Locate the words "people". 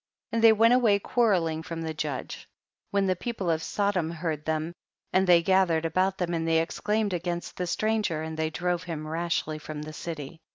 3.15-3.51